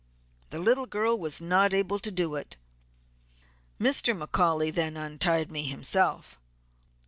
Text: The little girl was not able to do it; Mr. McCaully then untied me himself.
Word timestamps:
The 0.49 0.57
little 0.57 0.87
girl 0.87 1.15
was 1.15 1.39
not 1.39 1.75
able 1.75 1.99
to 1.99 2.09
do 2.09 2.33
it; 2.33 2.57
Mr. 3.79 4.17
McCaully 4.19 4.73
then 4.73 4.97
untied 4.97 5.51
me 5.51 5.61
himself. 5.67 6.39